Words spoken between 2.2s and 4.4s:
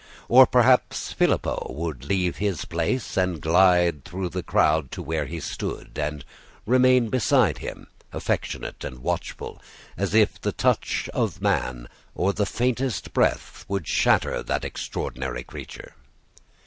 his place and glide through